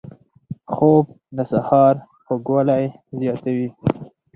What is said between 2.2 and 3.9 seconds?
خوږوالی زیاتوي